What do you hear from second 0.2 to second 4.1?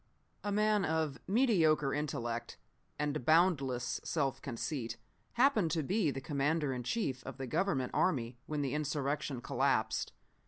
"A man of mediocre intellect and boundless